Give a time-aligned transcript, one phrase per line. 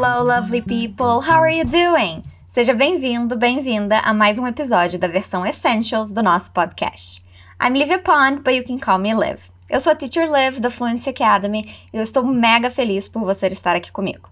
[0.00, 1.20] Hello, lovely people!
[1.28, 2.22] How are you doing?
[2.46, 7.20] Seja bem-vindo, bem-vinda a mais um episódio da versão Essentials do nosso podcast.
[7.60, 9.40] I'm Livia Pond, but you can call me Liv.
[9.68, 13.48] Eu sou a Teacher Liv da Fluency Academy e eu estou mega feliz por você
[13.48, 14.30] estar aqui comigo.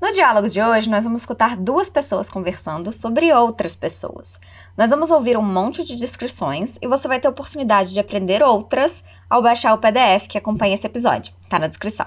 [0.00, 4.38] No diálogo de hoje, nós vamos escutar duas pessoas conversando sobre outras pessoas.
[4.78, 9.02] Nós vamos ouvir um monte de descrições e você vai ter oportunidade de aprender outras
[9.28, 11.34] ao baixar o PDF que acompanha esse episódio.
[11.48, 12.06] Tá na descrição.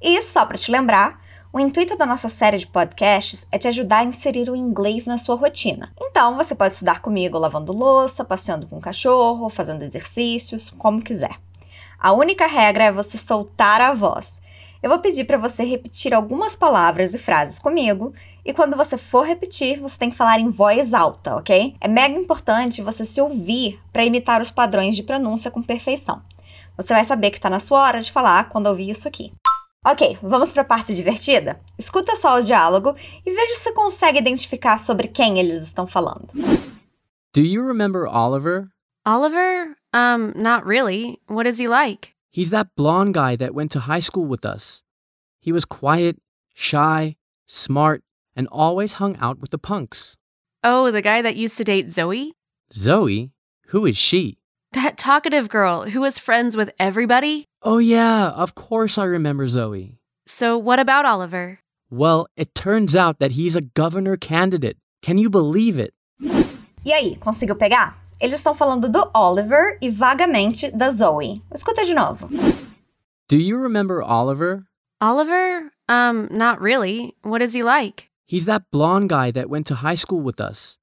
[0.00, 1.18] E só para te lembrar,
[1.52, 5.16] o intuito da nossa série de podcasts é te ajudar a inserir o inglês na
[5.16, 5.90] sua rotina.
[5.98, 11.36] Então, você pode estudar comigo lavando louça, passeando com o cachorro, fazendo exercícios, como quiser.
[11.98, 14.42] A única regra é você soltar a voz.
[14.82, 18.12] Eu vou pedir para você repetir algumas palavras e frases comigo,
[18.44, 21.74] e quando você for repetir, você tem que falar em voz alta, ok?
[21.80, 26.22] É mega importante você se ouvir para imitar os padrões de pronúncia com perfeição.
[26.76, 29.32] Você vai saber que está na sua hora de falar quando ouvir isso aqui.
[29.84, 31.60] Ok, vamos para a parte divertida?
[31.78, 36.32] Escuta só o diálogo e veja se consegue identificar sobre quem eles estão falando.
[37.32, 38.70] Do you remember Oliver?
[39.06, 39.76] Oliver?
[39.94, 41.20] Um, not really.
[41.28, 42.10] What is he like?
[42.30, 44.82] He's that blonde guy that went to high school with us.
[45.40, 46.16] He was quiet,
[46.54, 48.02] shy, smart,
[48.36, 50.16] and always hung out with the punks.
[50.64, 52.34] Oh, the guy that used to date Zoe?
[52.74, 53.30] Zoe?
[53.68, 54.37] Who is she?
[54.72, 57.46] That talkative girl who was friends with everybody?
[57.62, 59.98] Oh, yeah, of course I remember Zoe.
[60.26, 61.60] So, what about Oliver?
[61.90, 64.76] Well, it turns out that he's a governor candidate.
[65.02, 65.94] Can you believe it?
[66.84, 67.96] E aí, conseguiu pegar?
[68.20, 71.40] Eles estão falando do Oliver e vagamente da Zoe.
[71.54, 72.28] Escuta de novo.
[73.28, 74.66] Do you remember Oliver?
[75.00, 75.70] Oliver?
[75.88, 77.14] Um, not really.
[77.22, 78.10] What is he like?
[78.26, 80.76] He's that blonde guy that went to high school with us.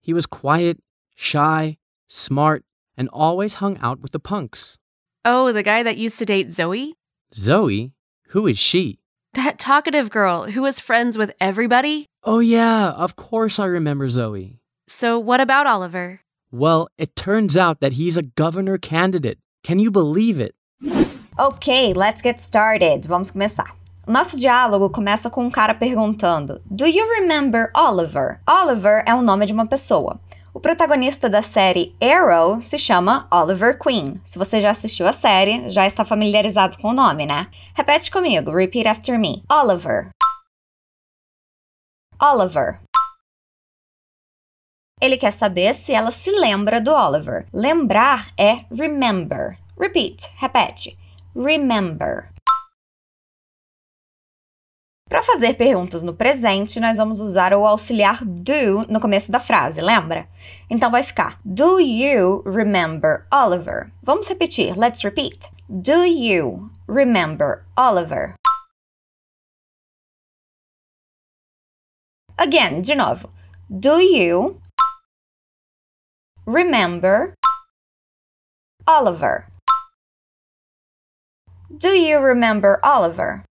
[0.00, 0.78] He was quiet,
[1.16, 2.62] shy, smart,
[2.96, 4.76] and always hung out with the punks.
[5.24, 6.94] Oh, the guy that used to date Zoe?
[7.34, 7.92] Zoe?
[8.28, 8.98] Who is she?
[9.34, 12.06] That talkative girl who was friends with everybody?
[12.22, 14.58] Oh, yeah, of course I remember Zoe.
[14.86, 16.20] So, what about Oliver?
[16.52, 19.38] Well, it turns out that he's a governor candidate.
[19.64, 20.54] Can you believe it?
[21.38, 23.06] Ok, let's get started.
[23.06, 23.74] Vamos começar.
[24.06, 28.40] Nosso diálogo começa com um cara perguntando: Do you remember Oliver?
[28.46, 30.20] Oliver é o nome de uma pessoa.
[30.54, 34.20] O protagonista da série Arrow se chama Oliver Queen.
[34.24, 37.50] Se você já assistiu a série, já está familiarizado com o nome, né?
[37.74, 39.42] Repete comigo, repeat after me.
[39.50, 40.10] Oliver.
[42.22, 42.80] Oliver.
[45.02, 47.48] Ele quer saber se ela se lembra do Oliver.
[47.52, 49.58] Lembrar é remember.
[49.76, 50.96] Repeat, repete.
[51.34, 52.32] Remember.
[55.08, 59.80] Para fazer perguntas no presente, nós vamos usar o auxiliar do no começo da frase,
[59.80, 60.28] lembra?
[60.70, 63.92] Então vai ficar Do you remember Oliver?
[64.02, 64.76] Vamos repetir.
[64.78, 65.50] Let's repeat.
[65.68, 68.34] Do you remember Oliver?
[72.36, 73.30] Again, de novo.
[73.70, 74.60] Do you
[76.46, 77.34] remember
[78.88, 79.46] Oliver?
[81.70, 83.44] Do you remember Oliver?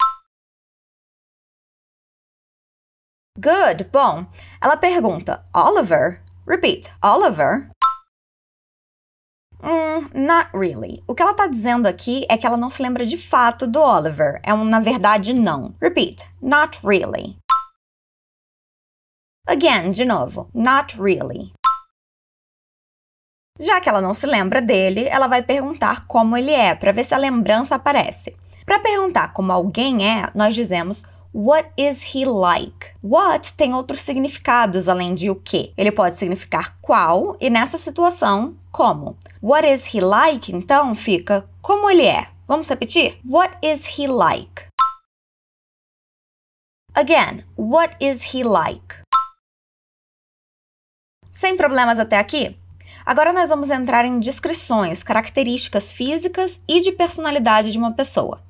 [3.39, 4.27] Good, bom.
[4.61, 6.23] Ela pergunta: Oliver?
[6.47, 7.71] Repeat: Oliver?
[9.63, 11.05] Hmm, not really.
[11.07, 13.81] O que ela está dizendo aqui é que ela não se lembra de fato do
[13.81, 14.41] Oliver.
[14.43, 15.75] É um, na verdade, não.
[15.81, 17.39] Repeat: Not really.
[19.47, 21.53] Again, de novo: Not really.
[23.61, 27.05] Já que ela não se lembra dele, ela vai perguntar como ele é, para ver
[27.05, 28.35] se a lembrança aparece.
[28.65, 32.93] Para perguntar como alguém é, nós dizemos What is he like?
[33.01, 35.73] What tem outros significados além de o que.
[35.77, 39.17] Ele pode significar qual e nessa situação, como.
[39.41, 40.53] What is he like?
[40.53, 42.29] Então fica como ele é.
[42.49, 43.17] Vamos repetir?
[43.25, 44.65] What is he like?
[46.95, 48.97] Again, what is he like?
[51.31, 52.59] Sem problemas até aqui?
[53.07, 58.43] Agora nós vamos entrar em descrições, características físicas e de personalidade de uma pessoa.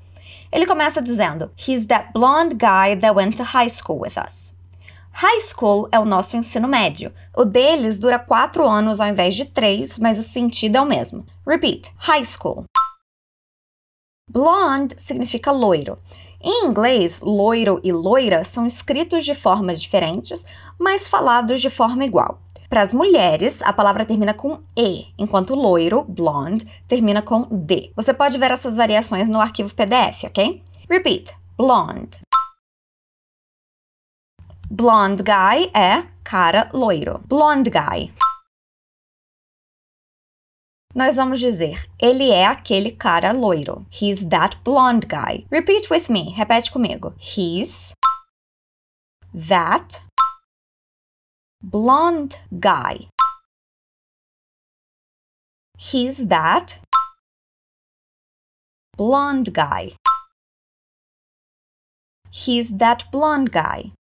[0.52, 4.58] Ele começa dizendo: He's that blonde guy that went to high school with us.
[5.12, 7.12] High school é o nosso ensino médio.
[7.36, 11.26] O deles dura quatro anos ao invés de três, mas o sentido é o mesmo.
[11.46, 12.64] Repeat: high school.
[14.28, 15.98] Blonde significa loiro.
[16.42, 20.44] Em inglês, loiro e loira são escritos de formas diferentes,
[20.78, 22.40] mas falados de forma igual.
[22.70, 27.92] Para as mulheres, a palavra termina com E, enquanto loiro, blonde, termina com D.
[27.96, 30.62] Você pode ver essas variações no arquivo PDF, ok?
[30.88, 32.20] Repeat: blonde.
[34.70, 37.18] Blonde guy é cara loiro.
[37.26, 38.14] Blonde guy.
[40.94, 43.84] Nós vamos dizer: ele é aquele cara loiro.
[43.90, 45.44] He's that blonde guy.
[45.50, 46.30] Repeat with me.
[46.30, 47.12] Repete comigo.
[47.18, 47.94] He's
[49.34, 50.00] that
[51.62, 53.08] blonde guy.
[55.78, 56.78] He's that
[58.96, 59.92] blonde guy.
[62.30, 63.92] He's that blonde guy.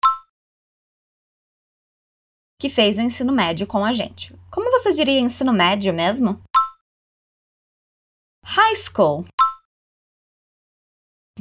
[2.59, 4.33] Que fez o ensino médio com a gente.
[4.51, 6.41] Como você diria ensino médio mesmo?
[8.43, 9.25] High school.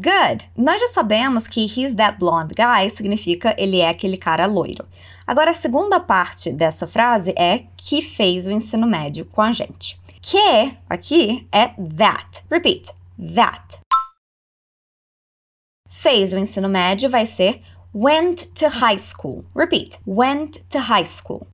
[0.00, 0.48] Good!
[0.56, 4.86] Nós já sabemos que he's that blonde guy significa ele é aquele cara loiro.
[5.26, 10.00] Agora, a segunda parte dessa frase é que fez o ensino médio com a gente.
[10.22, 12.44] Que aqui é that.
[12.48, 12.92] Repeat.
[13.34, 13.80] That.
[15.88, 17.60] Fez o ensino médio vai ser
[17.92, 19.44] went to high school.
[19.56, 19.98] Repeat.
[20.06, 21.44] Went to high school.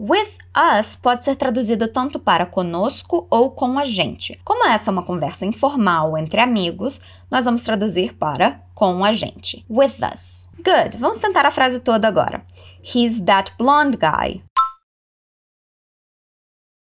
[0.00, 4.40] With us pode ser traduzido tanto para conosco ou com a gente.
[4.44, 9.66] Como essa é uma conversa informal entre amigos, nós vamos traduzir para com a gente.
[9.68, 10.52] With us.
[10.58, 10.96] Good.
[10.98, 12.46] Vamos tentar a frase toda agora.
[12.80, 14.44] He's that blonde guy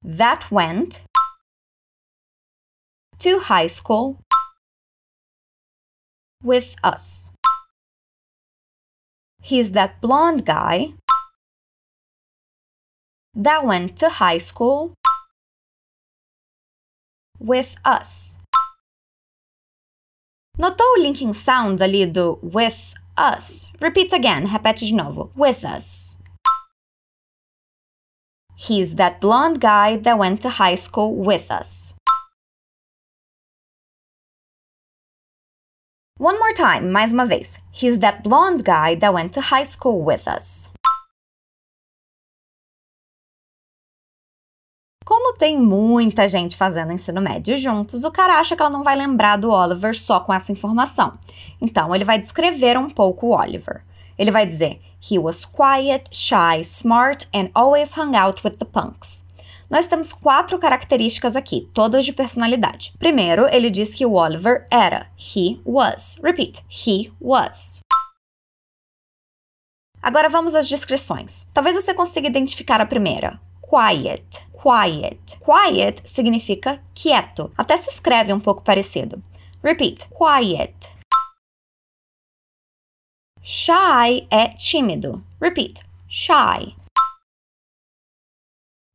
[0.04, 1.02] that went
[3.20, 4.18] to high school
[6.44, 7.32] with us.
[9.42, 10.96] He's that blonde guy
[13.36, 14.94] that went to high school
[17.40, 18.40] with us.
[20.58, 23.72] Notou o linking sound ali do with us?
[23.82, 25.32] Repeat again, repete de novo.
[25.36, 26.22] With us.
[28.56, 31.96] He's that blonde guy that went to high school with us.
[36.18, 37.60] One more time, mais uma vez.
[37.74, 40.72] He's that blonde guy that went to high school with us.
[45.26, 48.96] Como tem muita gente fazendo ensino médio juntos, o cara acha que ela não vai
[48.96, 51.18] lembrar do Oliver só com essa informação.
[51.60, 53.84] Então, ele vai descrever um pouco o Oliver.
[54.20, 59.26] Ele vai dizer: He was quiet, shy, smart and always hung out with the punks.
[59.68, 62.94] Nós temos quatro características aqui, todas de personalidade.
[63.00, 65.08] Primeiro, ele diz que o Oliver era.
[65.18, 66.18] He was.
[66.22, 66.64] Repeat.
[66.70, 67.80] He was.
[70.04, 71.48] Agora vamos às descrições.
[71.52, 73.42] Talvez você consiga identificar a primeira.
[73.68, 75.38] Quiet quiet.
[75.46, 77.52] Quiet significa quieto.
[77.56, 79.22] Até se escreve um pouco parecido.
[79.64, 80.08] Repeat.
[80.10, 80.90] Quiet.
[83.44, 85.24] Shy é tímido.
[85.40, 85.84] Repeat.
[86.10, 86.76] Shy.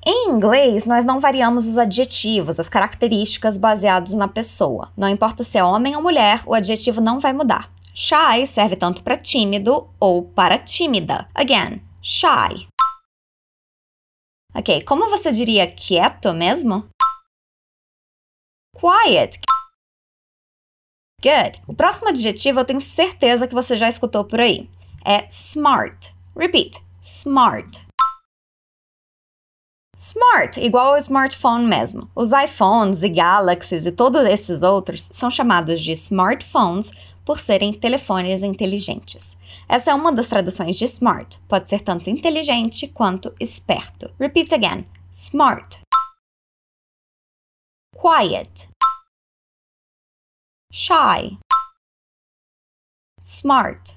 [0.04, 4.90] Em inglês, nós não variamos os adjetivos, as características baseados na pessoa.
[4.96, 7.70] Não importa se é homem ou mulher, o adjetivo não vai mudar.
[7.94, 11.28] Shy serve tanto para tímido ou para tímida.
[11.34, 12.66] Again, shy.
[14.54, 16.88] Ok, como você diria quieto mesmo?
[18.76, 19.38] Quiet.
[21.22, 21.62] Good.
[21.68, 24.68] O próximo adjetivo eu tenho certeza que você já escutou por aí.
[25.04, 26.12] É smart.
[26.36, 26.78] Repeat.
[27.00, 27.86] Smart.
[30.02, 32.10] Smart, igual ao smartphone mesmo.
[32.16, 36.90] Os iPhones e Galaxies e todos esses outros são chamados de smartphones
[37.22, 39.36] por serem telefones inteligentes.
[39.68, 41.38] Essa é uma das traduções de smart.
[41.46, 44.10] Pode ser tanto inteligente quanto esperto.
[44.18, 44.88] Repeat again.
[45.12, 45.78] Smart.
[47.94, 48.70] Quiet.
[50.72, 51.38] Shy.
[53.20, 53.94] Smart.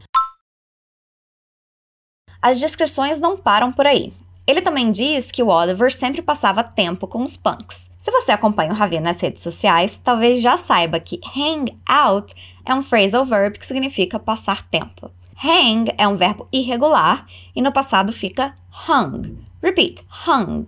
[2.42, 4.13] As descrições não param por aí.
[4.46, 7.92] Ele também diz que o Oliver sempre passava tempo com os punks.
[7.98, 12.34] Se você acompanha o Ravi nas redes sociais, talvez já saiba que hang out
[12.66, 15.10] é um phrasal verb que significa passar tempo.
[15.44, 18.56] Hang é um verbo irregular e no passado fica
[18.88, 19.44] hung.
[19.62, 20.66] Repeat, hung.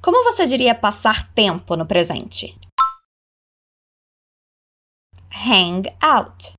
[0.00, 2.58] Como você diria passar tempo no presente?
[5.30, 6.52] Hang out.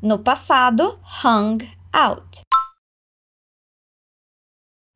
[0.00, 1.58] No passado, hung
[1.92, 2.45] out.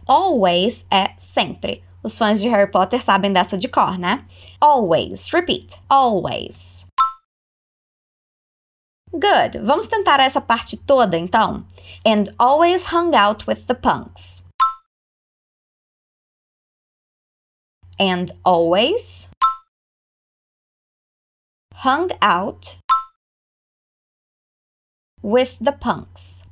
[0.07, 1.85] Always é sempre.
[2.02, 4.26] Os fãs de Harry Potter sabem dessa de cor, né?
[4.61, 5.28] Always.
[5.28, 5.78] Repeat.
[5.88, 6.87] Always.
[9.12, 9.59] Good.
[9.62, 11.66] Vamos tentar essa parte toda então.
[12.07, 14.47] And always hung out with the punks.
[17.99, 19.28] And always
[21.75, 22.78] hung out
[25.23, 26.50] with the punks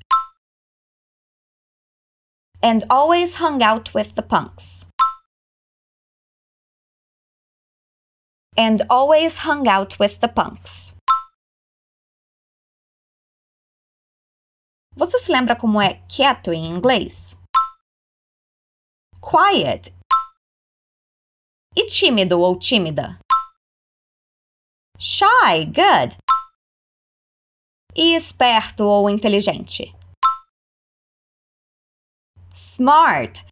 [2.62, 4.86] and always hung out with the punks.
[8.56, 10.92] And always hung out with the punks.
[14.96, 17.36] Você se lembra como é quieto em inglês?
[19.20, 19.94] Quiet.
[21.76, 23.20] E tímido ou tímida?
[24.98, 26.16] Shy, good.
[27.94, 29.94] E esperto ou inteligente?
[32.58, 33.44] Smart.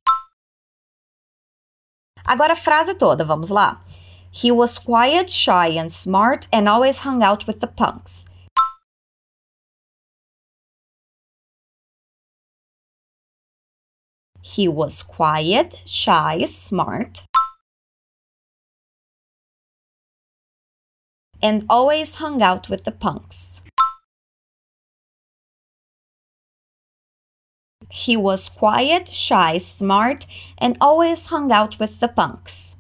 [2.25, 3.79] Agora a frase toda, vamos lá.
[4.33, 8.27] He was quiet, shy, and smart and always hung out with the punks.
[14.43, 17.23] He was quiet, shy, smart,
[21.41, 23.63] and always hung out with the punks.
[27.91, 30.27] He was quiet, shy, smart,
[30.59, 32.77] and always hung out with the punks.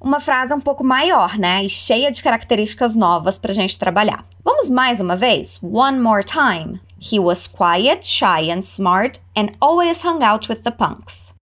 [0.00, 1.64] Uma frase um pouco maior, né?
[1.64, 4.24] E cheia de características novas para a gente trabalhar.
[4.44, 5.58] Vamos mais uma vez?
[5.60, 6.80] One more time.
[7.00, 11.34] He was quiet, shy, and smart, and always hung out with the punks.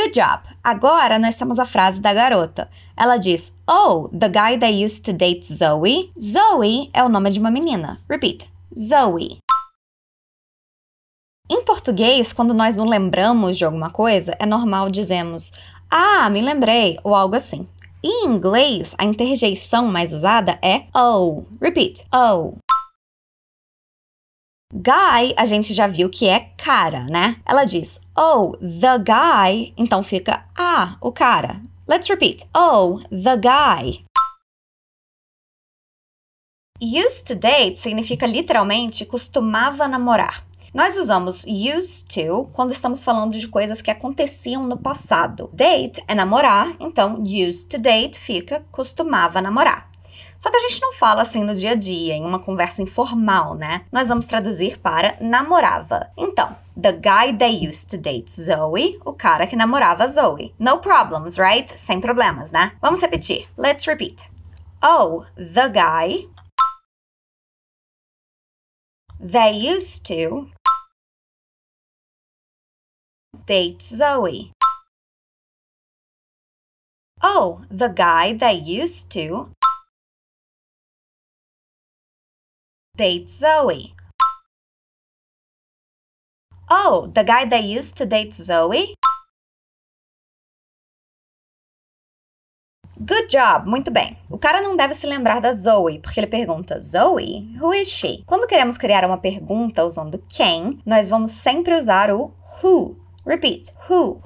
[0.00, 0.40] Good job!
[0.64, 2.70] Agora nós temos a frase da garota.
[2.96, 6.10] Ela diz: Oh, the guy that used to date Zoe.
[6.18, 8.00] Zoe é o nome de uma menina.
[8.08, 9.36] Repeat: Zoe.
[11.50, 15.52] Em português, quando nós não lembramos de alguma coisa, é normal dizermos:
[15.90, 17.68] Ah, me lembrei, ou algo assim.
[18.02, 21.42] Em inglês, a interjeição mais usada é oh.
[21.60, 22.54] Repeat: Oh.
[24.72, 27.40] Guy, a gente já viu que é cara, né?
[27.44, 31.60] Ela diz, oh, the guy, então fica, ah, o cara.
[31.88, 32.46] Let's repeat.
[32.56, 34.04] Oh, the guy.
[36.80, 40.46] Used to date significa literalmente costumava namorar.
[40.72, 45.50] Nós usamos used to quando estamos falando de coisas que aconteciam no passado.
[45.52, 49.89] Date é namorar, então used to date fica costumava namorar.
[50.40, 53.54] Só que a gente não fala assim no dia a dia, em uma conversa informal,
[53.54, 53.84] né?
[53.92, 56.10] Nós vamos traduzir para namorava.
[56.16, 60.54] Então, the guy that used to date Zoe, o cara que namorava Zoe.
[60.58, 61.78] No problems, right?
[61.78, 62.74] Sem problemas, né?
[62.80, 63.46] Vamos repetir.
[63.58, 64.30] Let's repeat.
[64.82, 66.26] Oh, the guy
[69.20, 70.48] that used to
[73.44, 74.52] date Zoe.
[77.22, 79.50] Oh, the guy that used to
[83.00, 83.94] date Zoe.
[86.70, 88.94] Oh, the guy that used to date Zoe?
[92.98, 94.18] Good job, muito bem.
[94.28, 97.56] O cara não deve se lembrar da Zoe, porque ele pergunta: Zoe?
[97.58, 98.22] Who is she?
[98.26, 103.00] Quando queremos criar uma pergunta usando quem, nós vamos sempre usar o who.
[103.24, 104.20] Repeat: who.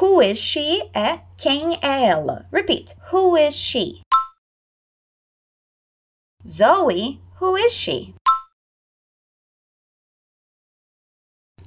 [0.00, 2.48] Who is she é quem é ela.
[2.52, 4.02] Repeat: who is she?
[6.46, 8.14] Zoe, who is she?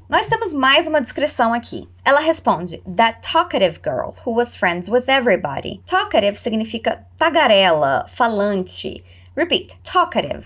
[0.10, 1.90] Nós temos mais uma descrição aqui.
[2.04, 5.82] Ela responde: That talkative girl who was friends with everybody.
[5.86, 9.02] Talkative significa tagarela, falante.
[9.34, 10.46] Repeat: talkative.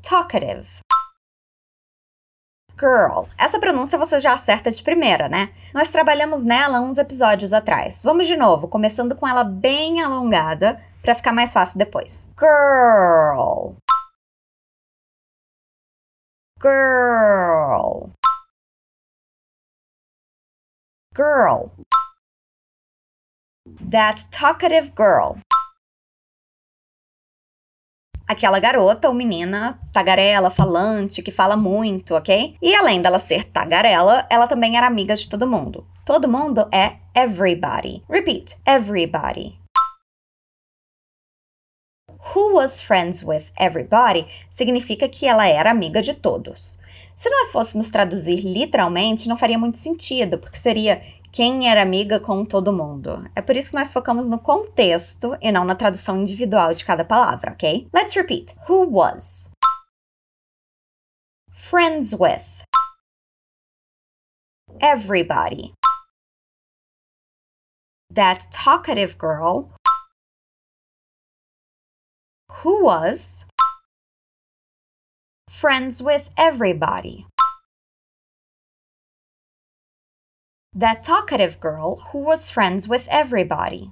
[0.00, 0.80] Talkative.
[2.78, 3.26] Girl.
[3.38, 5.52] Essa pronúncia você já acerta de primeira, né?
[5.74, 8.00] Nós trabalhamos nela uns episódios atrás.
[8.02, 12.28] Vamos de novo, começando com ela bem alongada para ficar mais fácil depois.
[12.36, 13.76] Girl.
[16.60, 18.10] Girl.
[21.14, 21.70] Girl.
[23.88, 25.38] That talkative girl.
[28.28, 32.56] Aquela garota ou menina tagarela, falante, que fala muito, ok?
[32.60, 35.86] E além dela ser tagarela, ela também era amiga de todo mundo.
[36.04, 38.02] Todo mundo é everybody.
[38.08, 39.65] Repeat: everybody
[42.36, 46.78] who was friends with everybody significa que ela era amiga de todos.
[47.14, 51.02] Se nós fôssemos traduzir literalmente, não faria muito sentido, porque seria
[51.32, 53.26] quem era amiga com todo mundo.
[53.34, 57.06] É por isso que nós focamos no contexto e não na tradução individual de cada
[57.06, 57.88] palavra, ok?
[57.94, 58.54] Let's repeat.
[58.68, 59.50] Who was?
[61.50, 62.62] Friends with.
[64.82, 65.72] Everybody.
[68.12, 69.70] That talkative girl
[72.62, 73.46] who was
[75.48, 77.26] friends with everybody.
[80.74, 83.90] That talkative girl who was friends with everybody.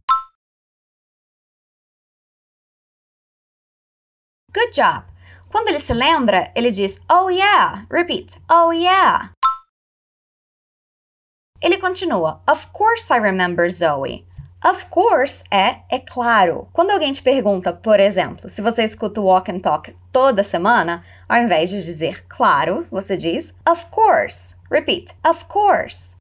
[4.52, 5.04] Good job!
[5.50, 7.85] Quando ele se lembra, ele diz Oh yeah.
[7.88, 8.38] Repeat.
[8.49, 9.28] Oh yeah.
[11.62, 14.26] Ele continua Of course I remember Zoe.
[14.66, 16.68] Of course é é claro.
[16.73, 21.04] Quando alguém te pergunta, por exemplo, se você escuta o Walk and Talk toda semana,
[21.28, 24.56] ao invés de dizer claro, você diz of course.
[24.71, 26.16] Repeat, of course.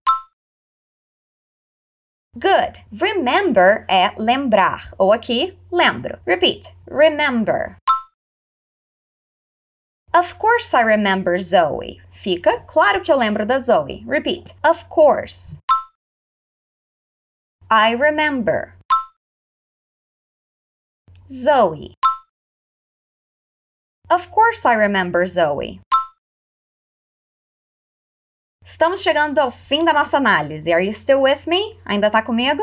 [2.35, 2.83] Good.
[2.91, 6.19] Remember é lembrar, ou aqui, lembro.
[6.27, 7.77] Repeat, remember.
[10.13, 12.01] Of course I remember Zoe.
[12.11, 14.03] Fica, claro que eu lembro da Zoe.
[14.05, 15.59] Repeat, of course.
[17.75, 18.75] I remember.
[21.27, 21.95] Zoe.
[24.11, 25.81] Of course I remember Zoe.
[28.63, 30.71] Estamos chegando ao fim da nossa análise.
[30.71, 31.75] Are you still with me?
[31.83, 32.61] Ainda tá comigo?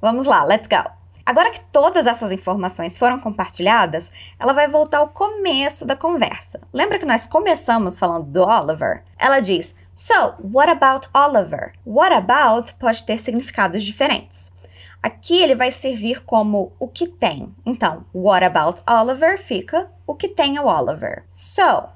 [0.00, 0.88] Vamos lá, let's go.
[1.26, 6.60] Agora que todas essas informações foram compartilhadas, ela vai voltar ao começo da conversa.
[6.72, 9.02] Lembra que nós começamos falando do Oliver?
[9.18, 11.72] Ela diz: So, what about Oliver?
[11.84, 14.52] What about pode ter significados diferentes.
[15.00, 17.54] Aqui ele vai servir como o que tem.
[17.64, 21.24] Então, what about Oliver fica o que tem o Oliver.
[21.28, 21.92] So,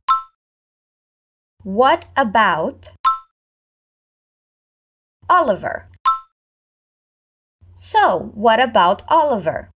[1.65, 2.93] what about
[5.29, 5.89] Oliver?
[7.75, 9.71] So, what about Oliver?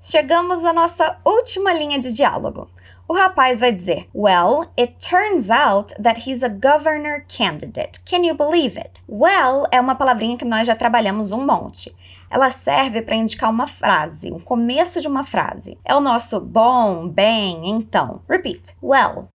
[0.00, 2.70] Chegamos à nossa última linha de diálogo.
[3.06, 8.00] O rapaz vai dizer: Well, it turns out that he's a governor candidate.
[8.06, 9.02] Can you believe it?
[9.06, 11.94] Well é uma palavrinha que nós já trabalhamos um monte.
[12.30, 15.78] Ela serve para indicar uma frase, um começo de uma frase.
[15.84, 18.22] É o nosso bom, bem, então.
[18.28, 18.74] Repeat.
[18.82, 19.28] Well.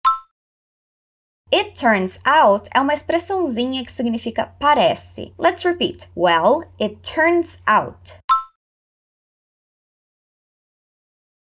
[1.54, 5.34] It turns out é uma expressãozinha que significa parece.
[5.38, 6.10] Let's repeat.
[6.16, 8.20] Well, it turns out.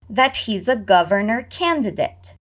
[0.08, 2.34] That he's a governor candidate.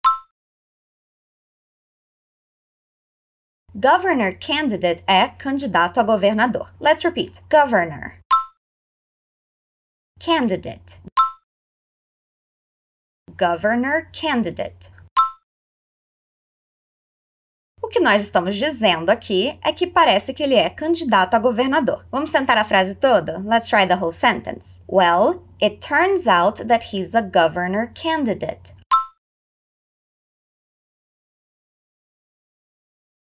[3.79, 6.71] Governor candidate é candidato a governador.
[6.79, 7.41] Let's repeat.
[7.49, 8.19] Governor.
[10.19, 10.99] Candidate.
[13.35, 14.89] Governor candidate.
[17.87, 22.05] O que nós estamos dizendo aqui é que parece que ele é candidato a governador.
[22.11, 23.39] Vamos tentar a frase toda?
[23.45, 24.81] Let's try the whole sentence.
[24.89, 28.73] Well, it turns out that he's a governor candidate.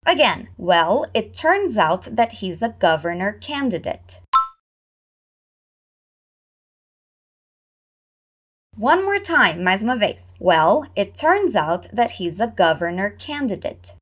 [0.06, 4.22] Again, well, it turns out that he's a governor candidate.
[8.78, 10.34] One more time, mais uma vez.
[10.40, 13.96] Well, it turns out that he's a governor candidate.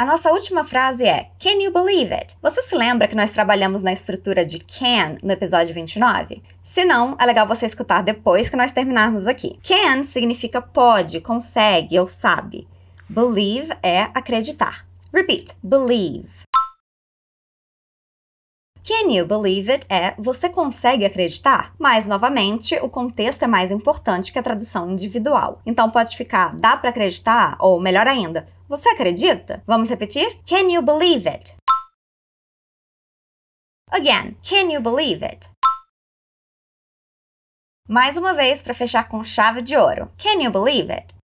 [0.00, 2.34] A nossa última frase é Can you believe it?
[2.40, 6.42] Você se lembra que nós trabalhamos na estrutura de can no episódio 29?
[6.62, 9.58] Se não, é legal você escutar depois que nós terminarmos aqui.
[9.62, 12.66] Can significa pode, consegue ou sabe.
[13.06, 14.86] Believe é acreditar.
[15.12, 15.54] Repeat.
[15.62, 16.46] Believe.
[18.90, 21.72] Can you believe it é você consegue acreditar?
[21.78, 25.62] Mas, novamente, o contexto é mais importante que a tradução individual.
[25.64, 29.62] Então pode ficar dá para acreditar ou melhor ainda, você acredita?
[29.64, 30.40] Vamos repetir?
[30.44, 31.54] Can you believe it?
[33.92, 35.48] Again, can you believe it?
[37.88, 40.10] Mais uma vez para fechar com chave de ouro.
[40.18, 41.14] Can you believe it?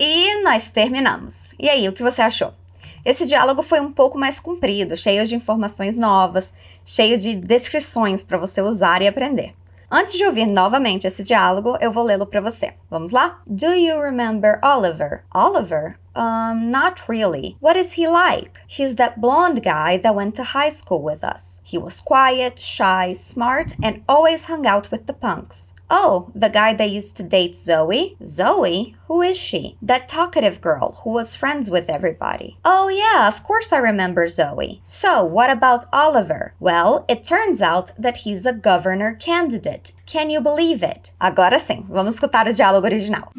[0.00, 1.54] E nós terminamos.
[1.58, 2.59] E aí, o que você achou?
[3.04, 6.52] Esse diálogo foi um pouco mais comprido, cheio de informações novas,
[6.84, 9.54] cheio de descrições para você usar e aprender.
[9.92, 12.74] Antes de ouvir novamente esse diálogo, eu vou lê-lo para você.
[12.88, 13.40] Vamos lá?
[13.44, 15.24] Do you remember Oliver?
[15.34, 15.98] Oliver?
[16.14, 17.56] Um, not really.
[17.60, 18.60] What is he like?
[18.68, 21.60] He's that blonde guy that went to high school with us.
[21.64, 25.74] He was quiet, shy, smart, and always hung out with the punks.
[25.92, 28.16] Oh, the guy that used to date Zoe?
[28.24, 28.94] Zoe?
[29.08, 29.76] Who is she?
[29.82, 32.58] That talkative girl who was friends with everybody.
[32.64, 34.80] Oh, yeah, of course I remember Zoe.
[34.84, 36.54] So, what about Oliver?
[36.60, 39.90] Well, it turns out that he's a governor candidate.
[40.06, 41.12] Can you believe it?
[41.20, 43.32] Agora sim, vamos escutar o diálogo original.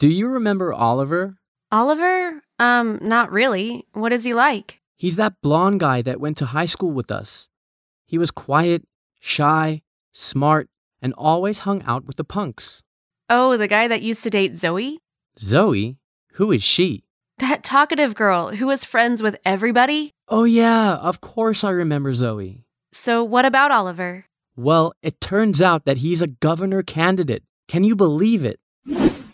[0.00, 1.38] Do you remember Oliver?
[1.70, 2.42] Oliver?
[2.58, 3.86] Um, not really.
[3.92, 4.80] What is he like?
[4.96, 7.48] He's that blonde guy that went to high school with us.
[8.06, 8.82] He was quiet,
[9.20, 10.68] shy, smart,
[11.04, 12.82] and always hung out with the punks.
[13.28, 14.98] Oh, the guy that used to date Zoe?
[15.38, 15.98] Zoe?
[16.32, 17.04] Who is she?
[17.38, 20.12] That talkative girl who was friends with everybody?
[20.28, 22.64] Oh, yeah, of course I remember Zoe.
[22.92, 24.24] So, what about Oliver?
[24.56, 27.42] Well, it turns out that he's a governor candidate.
[27.68, 28.58] Can you believe it?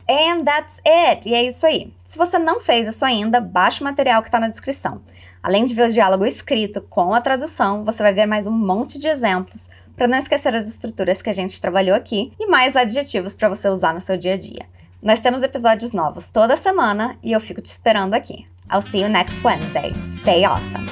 [0.09, 1.25] And that's it!
[1.29, 1.93] E é isso aí.
[2.05, 5.05] Se você não fez isso ainda, baixe o material que está na descrição.
[5.43, 8.99] Além de ver o diálogo escrito com a tradução, você vai ver mais um monte
[8.99, 13.35] de exemplos para não esquecer as estruturas que a gente trabalhou aqui e mais adjetivos
[13.35, 14.67] para você usar no seu dia a dia.
[15.03, 18.45] Nós temos episódios novos toda semana e eu fico te esperando aqui.
[18.73, 19.93] I'll see you next Wednesday.
[20.05, 20.87] Stay awesome.